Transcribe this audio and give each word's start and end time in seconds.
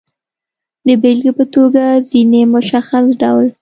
د 0.87 0.89
بېلګې 1.01 1.31
په 1.39 1.45
توګه، 1.55 1.83
ځینې 2.09 2.41
مشخص 2.53 3.05
ډول 3.21 3.47